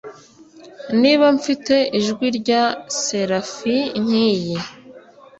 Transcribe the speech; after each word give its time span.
niba 1.01 1.25
mfite 1.37 1.75
ijwi 1.99 2.27
rya 2.39 2.63
serafi 3.03 3.75
nkiyi 4.03 4.55